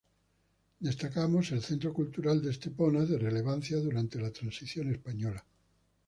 Destacamos 0.79 1.51
el 1.51 1.61
Centro 1.61 1.93
Cultural 1.93 2.41
de 2.41 2.49
Estepona, 2.49 3.05
de 3.05 3.19
relevancia 3.19 3.77
durante 3.77 4.19
la 4.19 4.31
transición 4.33 4.91
española. 4.91 5.45